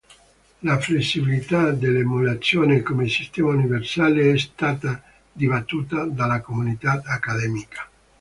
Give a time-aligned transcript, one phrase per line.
[0.61, 4.99] La flessibilità dell'emulazione come sistema universale è stata
[5.35, 7.87] dibattuta dalla comunità accademica.